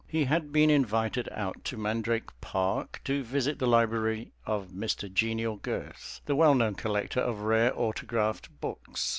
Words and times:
He 0.07 0.23
had 0.25 0.51
been 0.51 0.71
invited 0.71 1.29
out 1.31 1.63
to 1.65 1.77
Mandrake 1.77 2.31
Park 2.41 3.01
to 3.03 3.21
visit 3.21 3.59
the 3.59 3.67
library 3.67 4.31
of 4.47 4.69
Mr. 4.69 5.13
Genial 5.13 5.57
Girth, 5.57 6.21
the 6.25 6.35
well 6.35 6.55
known 6.55 6.73
collector 6.73 7.19
of 7.19 7.41
rare 7.41 7.71
autographed 7.79 8.49
books. 8.61 9.09